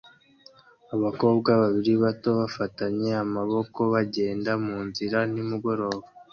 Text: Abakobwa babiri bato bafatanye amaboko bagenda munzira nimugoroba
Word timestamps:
Abakobwa 0.95 1.49
babiri 1.61 1.93
bato 2.03 2.29
bafatanye 2.39 3.09
amaboko 3.23 3.79
bagenda 3.93 4.51
munzira 4.65 5.17
nimugoroba 5.31 6.05